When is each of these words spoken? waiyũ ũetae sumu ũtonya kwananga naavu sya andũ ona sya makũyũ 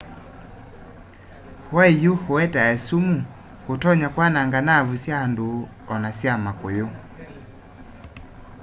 waiyũ 1.75 2.11
ũetae 2.33 2.75
sumu 2.85 3.17
ũtonya 3.71 4.07
kwananga 4.15 4.59
naavu 4.67 4.95
sya 5.03 5.15
andũ 5.25 5.47
ona 5.93 6.09
sya 6.19 6.33
makũyũ 6.43 6.87